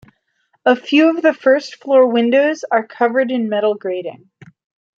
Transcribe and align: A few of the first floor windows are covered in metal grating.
A 0.65 0.75
few 0.75 1.11
of 1.15 1.21
the 1.21 1.31
first 1.31 1.75
floor 1.75 2.07
windows 2.07 2.65
are 2.71 2.87
covered 2.87 3.29
in 3.29 3.49
metal 3.49 3.75
grating. 3.75 4.31